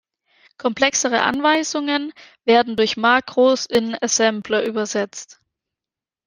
Komplexere 0.57 1.21
Anweisungen 1.21 2.11
werden 2.43 2.75
durch 2.75 2.97
Makros 2.97 3.67
in 3.67 3.95
Assembler 4.01 4.65
übersetzt. 4.65 5.39